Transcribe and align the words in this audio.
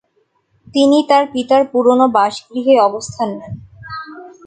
তিনি 0.67 0.97
তার 1.09 1.23
পিতার 1.33 1.63
পুরনো 1.71 2.05
বাসগৃহে 2.15 2.75
অবস্থান 2.87 3.29
নেন। 3.39 3.53